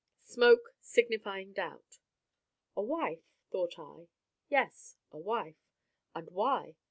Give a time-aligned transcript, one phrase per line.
[0.23, 1.99] SMOKE SIGNIFYING DOUBT
[2.75, 3.21] A wife?
[3.51, 4.07] thought I.
[4.49, 5.57] Yes, a wife.
[6.15, 6.73] And why?